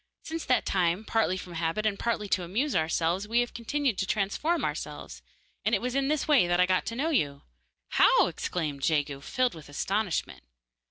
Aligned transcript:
Since 0.23 0.45
that 0.45 0.65
time, 0.65 1.05
partly 1.05 1.37
from 1.37 1.53
habit 1.53 1.85
and 1.85 1.99
partly 1.99 2.27
to 2.29 2.41
amuse 2.41 2.75
ourselves, 2.75 3.27
we 3.27 3.41
have 3.41 3.53
continued 3.53 3.99
to 3.99 4.07
transform 4.07 4.65
ourselves, 4.65 5.21
and 5.63 5.75
it 5.75 5.79
was 5.79 5.93
in 5.93 6.07
this 6.07 6.27
way 6.27 6.47
that 6.47 6.59
I 6.59 6.65
got 6.65 6.87
to 6.87 6.95
know 6.95 7.11
you.' 7.11 7.43
'How?' 7.89 8.25
exclaimed 8.25 8.81
Jegu, 8.81 9.21
filled 9.21 9.53
with 9.53 9.69
astonishment. 9.69 10.41